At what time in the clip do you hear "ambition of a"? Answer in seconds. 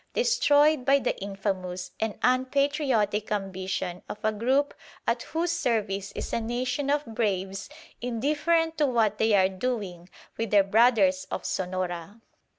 3.31-4.31